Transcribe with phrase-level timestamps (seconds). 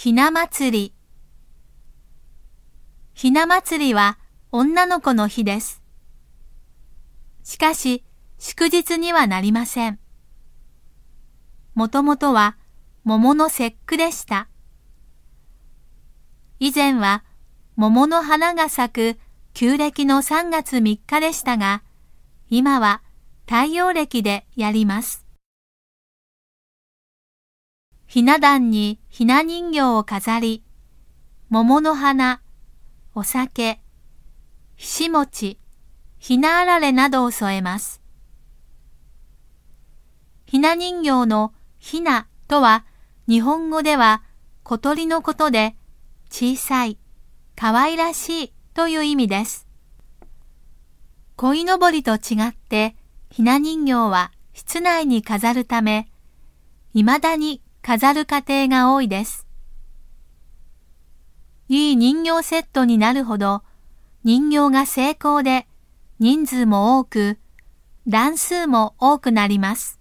[0.00, 0.94] ひな祭り。
[3.14, 4.16] ひな祭りは
[4.52, 5.82] 女の子の日です。
[7.42, 8.04] しかし、
[8.38, 9.98] 祝日にはなりません。
[11.74, 12.56] もともとは
[13.02, 14.46] 桃の節句でした。
[16.60, 17.24] 以前は
[17.74, 19.20] 桃の花が咲く
[19.52, 21.82] 旧暦の3月3日でしたが、
[22.50, 23.02] 今は
[23.46, 25.27] 太陽暦でやります。
[28.08, 30.64] ひな壇にひな人形を飾り、
[31.50, 32.40] 桃の花、
[33.14, 33.82] お酒、
[34.76, 35.60] ひし餅、
[36.18, 38.00] ひなあられなどを添えます。
[40.46, 42.86] ひな人形のひなとは
[43.28, 44.22] 日本語では
[44.62, 45.76] 小鳥のことで
[46.30, 46.96] 小さい、
[47.56, 49.68] 可愛らしいという意味です。
[51.36, 52.96] 鯉のぼりと違って
[53.28, 56.10] ひな人形は室内に飾るため、
[56.94, 59.46] 未だに飾る家庭が多いです。
[61.70, 63.62] いい人形セットになるほど
[64.24, 65.66] 人形が成功で
[66.18, 67.38] 人数も多く、
[68.06, 69.97] 段数も多くなります。